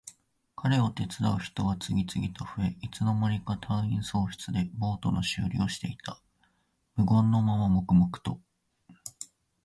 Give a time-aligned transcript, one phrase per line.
[0.55, 6.19] 彼を手伝う人は次々と増え、いつの間にか隊員総出でボートの修理をしていた。
[6.95, 8.39] 無言のまま黙々と。